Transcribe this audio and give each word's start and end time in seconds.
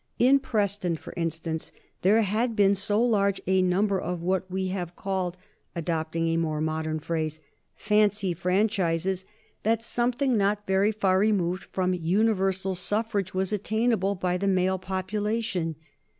In 0.17 0.39
Preston, 0.39 0.97
for 0.97 1.13
instance, 1.15 1.71
there 2.01 2.23
had 2.23 2.55
been 2.55 2.73
so 2.73 2.99
large 2.99 3.39
a 3.45 3.61
number 3.61 3.99
of 4.01 4.19
what 4.23 4.49
we 4.49 4.69
have 4.69 4.95
called, 4.95 5.37
adopting 5.75 6.27
a 6.29 6.37
more 6.37 6.59
modern 6.59 6.97
phrase, 6.99 7.39
"fancy 7.75 8.33
franchises" 8.33 9.25
that 9.61 9.83
something 9.83 10.35
not 10.35 10.65
very 10.65 10.91
far 10.91 11.19
removed 11.19 11.65
from 11.65 11.93
universal 11.93 12.73
suffrage 12.73 13.35
was 13.35 13.53
attainable 13.53 14.15
by 14.15 14.37
the 14.37 14.47
male 14.47 14.79
population. 14.79 15.75